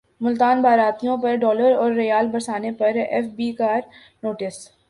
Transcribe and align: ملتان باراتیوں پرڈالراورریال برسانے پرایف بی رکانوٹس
ملتان 0.21 0.61
باراتیوں 0.61 1.17
پرڈالراورریال 1.23 2.27
برسانے 2.31 2.71
پرایف 2.79 3.25
بی 3.35 3.51
رکانوٹس 3.51 4.57